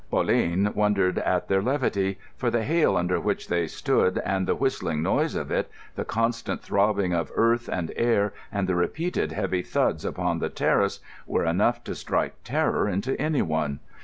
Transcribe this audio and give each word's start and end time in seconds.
Pauline 0.09 0.71
wondered 0.73 1.19
at 1.19 1.47
their 1.47 1.61
levity; 1.61 2.17
for 2.35 2.49
the 2.49 2.63
hail 2.63 2.97
under 2.97 3.19
which 3.19 3.49
they 3.49 3.67
stood 3.67 4.17
and 4.25 4.47
the 4.47 4.55
whistling 4.55 5.03
noise 5.03 5.35
of 5.35 5.51
it, 5.51 5.69
the 5.95 6.03
constant 6.03 6.63
throbbing 6.63 7.13
of 7.13 7.31
earth 7.35 7.69
and 7.71 7.91
air 7.95 8.33
and 8.51 8.67
the 8.67 8.73
repeated 8.73 9.31
heavy 9.31 9.61
thuds 9.61 10.03
upon 10.03 10.39
the 10.39 10.49
terrace 10.49 11.01
were 11.27 11.45
enough 11.45 11.83
to 11.83 11.93
strike 11.93 12.33
terror 12.43 12.89
into 12.89 13.15
anyone. 13.21 13.79